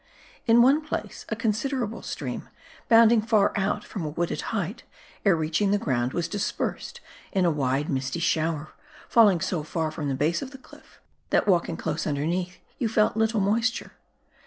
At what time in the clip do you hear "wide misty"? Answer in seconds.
7.51-8.19